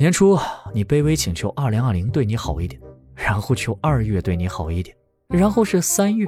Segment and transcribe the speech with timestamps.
[0.00, 0.40] 年初
[0.72, 2.80] 你卑微请求二零二零对你好一点，
[3.14, 4.96] 然后求二月对你好一点，
[5.28, 6.26] 然后是三月，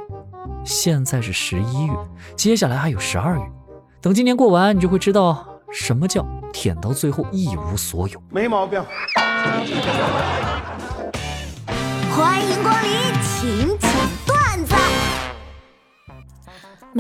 [0.62, 1.94] 现在是十一月，
[2.36, 3.42] 接下来还有十二月。
[4.02, 6.22] 等今年过完，你就会知道什么叫
[6.52, 8.22] 舔到最后一无所有。
[8.28, 8.78] 没毛病。
[12.14, 12.74] 欢迎光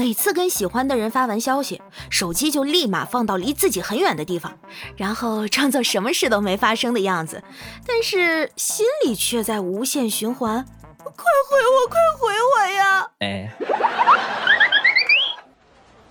[0.02, 1.80] 每次跟喜欢的人发完消息，
[2.10, 4.58] 手机就立马放到离自己很远的地方，
[4.96, 7.40] 然后装作什么事都没发生的样子，
[7.86, 10.64] 但是心里却在无限循环：
[10.98, 13.10] 快回我，快回我呀！
[13.20, 13.52] 哎，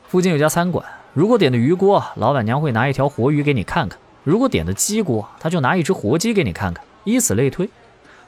[0.07, 7.69] 附近有家餐馆，如果点的鱼锅，老板娘会拿一条活鱼给你看看；如果点的鸡锅，他就拿一只活鸡给你看看，以此类推。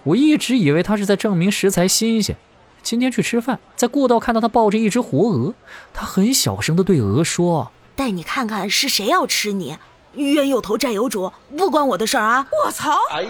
[0.04, 2.36] 我一直以为他是在证明食材新鲜。
[2.84, 5.54] 今天去吃饭，在过道看到他抱着一只活鹅，
[5.94, 9.78] 他很小声的对鹅说：“带你看看是谁要吃你，
[10.16, 12.92] 冤有头债有主，不关我的事儿啊！”我操！
[13.12, 13.30] 哎呀，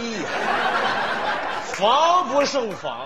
[1.66, 3.06] 防不胜防。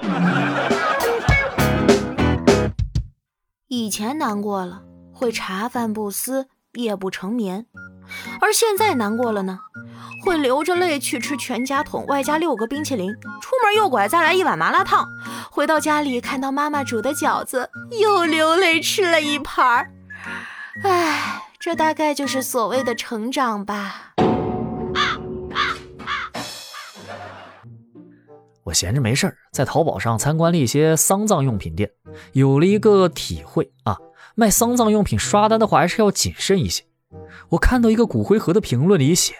[3.67, 4.81] 以前难过了，
[5.13, 7.63] 会茶饭不思，夜不成眠；
[8.41, 9.59] 而现在难过了呢？
[10.23, 13.13] 会流着泪去吃全家桶，外加六个冰淇淋。
[13.39, 15.07] 出门右拐，再来一碗麻辣烫。
[15.51, 19.91] 回到家里，看到妈妈煮的饺子，又流泪吃了一盘儿。
[20.83, 24.13] 唉，这大概就是所谓的成长吧。
[28.63, 31.89] 我闲着没事儿，在淘宝上参观了一些丧葬用品店，
[32.33, 33.97] 有了一个体会啊，
[34.35, 36.83] 卖丧葬用品刷单的话，还是要谨慎一些。
[37.49, 39.35] 我看到一个骨灰盒的评论里写。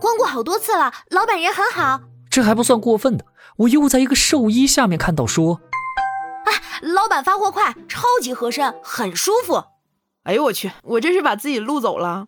[0.00, 3.24] 光顾好多次了，老板人很好，这还不算过分的。
[3.56, 5.60] 我又在一个寿衣下面看到说，
[6.44, 9.64] 哎，老板发货快，超级合身，很舒服。
[10.24, 12.26] 哎呦我去，我这是把自己录走了。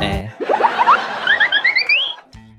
[0.00, 0.32] 哎，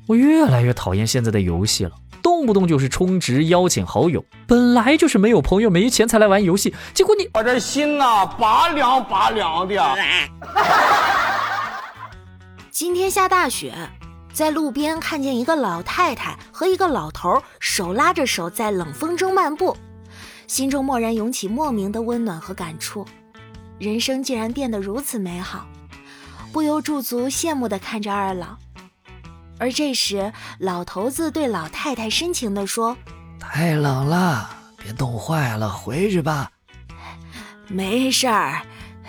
[0.07, 1.93] 我越来越讨厌现在的游戏了。
[2.41, 9.79] 动不动就是充值邀请好友，本来就是没有朋友没钱才来玩游戏，结果你我这心呐拔凉拔凉的。
[12.71, 13.75] 今天下大雪，
[14.33, 19.77] 在路边看见一个老太太和一个老头手拉着手在冷风中漫步，
[20.47, 23.05] 心中蓦然涌起莫名的温暖和感触，
[23.77, 25.67] 人生竟然变得如此美好，
[26.51, 28.57] 不由驻足羡慕地看着二老。
[29.61, 32.97] 而这时，老头子对老太太深情地说
[33.39, 36.49] ：“太冷了，别冻坏了，回去吧。
[37.69, 38.63] ”“没事儿，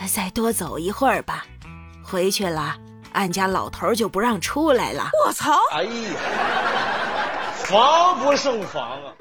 [0.07, 1.47] 再多走一会儿吧。
[2.05, 2.77] 回去了，
[3.13, 5.09] 俺家老头就不让出来了。
[5.27, 5.91] ”“我操！”“哎呀，
[7.55, 9.15] 防不胜防啊！”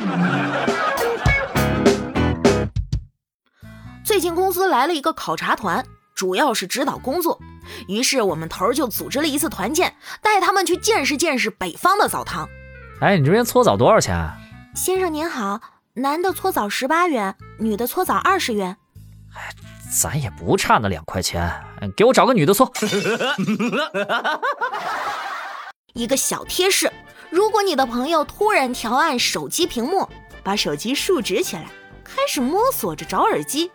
[4.03, 7.39] 最近公司来了一个考察团，主要是指导工作。
[7.87, 12.47] 于是我们头儿就组织了一次团建，带他们去见识见识北方的澡堂。
[12.99, 14.15] 哎，你这边搓澡多少钱？
[14.15, 14.37] 啊
[14.73, 15.59] 先生您好，
[15.95, 18.77] 男的搓澡十八元，女的搓澡二十元。
[19.35, 19.53] 哎，
[20.01, 21.51] 咱也不差那两块钱，
[21.97, 22.71] 给我找个女的搓。
[25.93, 26.89] 一个小贴士：
[27.29, 30.07] 如果你的朋友突然调暗手机屏幕，
[30.41, 31.65] 把手机竖直起来。
[32.03, 33.71] 开始摸索着找耳机，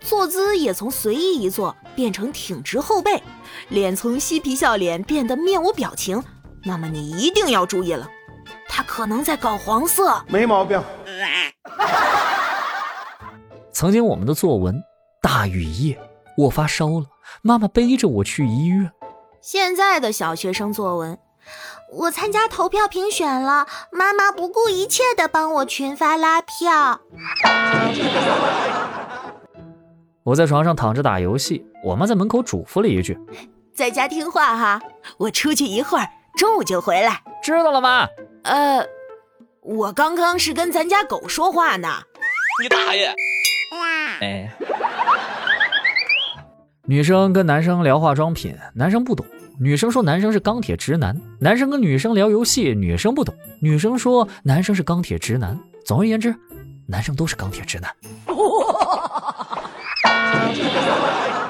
[0.00, 3.22] 坐姿也从随意一坐变成挺直后背，
[3.68, 6.22] 脸从嬉皮笑脸变得面无表情。
[6.64, 8.08] 那么你一定要注意了，
[8.68, 10.22] 他可能在搞黄色。
[10.28, 10.82] 没毛病。
[13.72, 14.82] 曾经我们的作文
[15.22, 15.98] 大雨夜，
[16.36, 17.06] 我发烧了，
[17.42, 18.90] 妈妈背着我去医院。
[19.40, 21.18] 现在的小学生作文。
[21.90, 27.00] 我参加投票评选了，妈妈不顾一切的帮我群发拉票。
[30.24, 33.18] 我在床上躺着打游戏，我妈在门口嘱咐了一句
[33.74, 34.82] ：“在家听话哈，
[35.16, 38.06] 我出去一会儿，中午就回来。”知道了吗？
[38.42, 38.86] 呃，
[39.62, 42.02] 我刚刚是跟咱家狗说话呢。
[42.62, 43.14] 你大爷！
[44.20, 44.50] 哎，
[46.84, 49.24] 女生跟男生聊化妆品，男生不懂。
[49.60, 53.34] 女生说男生是钢铁直男，男生跟女生聊游戏，女生不懂。
[53.60, 55.58] 女生说男生是钢铁直男。
[55.84, 56.32] 总而言之，
[56.86, 57.92] 男生都是钢铁直男。